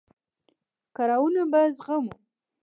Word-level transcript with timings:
کړاوونه 0.95 1.41
به 1.51 1.61
زغمو. 1.75 2.13